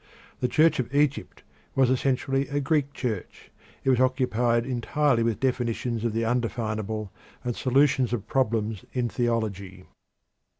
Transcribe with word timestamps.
The 0.39 0.47
Church 0.47 0.79
of 0.79 0.95
Egypt 0.95 1.43
was 1.75 1.91
essentially 1.91 2.47
a 2.47 2.59
Greek 2.59 2.91
church; 2.91 3.51
it 3.83 3.91
was 3.91 3.99
occupied 3.99 4.65
entirely 4.65 5.21
with 5.21 5.39
definitions 5.39 6.03
of 6.03 6.11
the 6.11 6.25
undefinable 6.25 7.11
and 7.43 7.55
solutions 7.55 8.11
of 8.11 8.25
problems 8.27 8.83
in 8.93 9.09
theology. 9.09 9.85